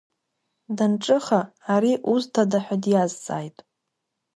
[0.77, 1.41] Данҿыха,
[1.73, 3.57] ари узҭада ҳәа диазҵааит.